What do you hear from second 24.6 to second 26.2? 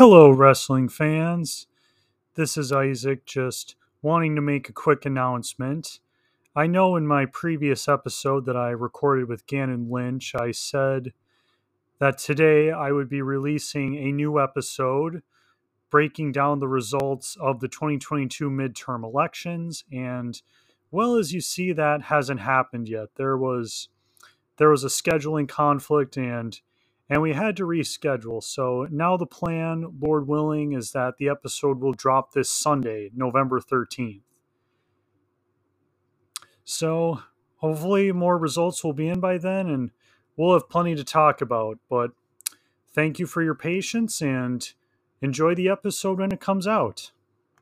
was a scheduling conflict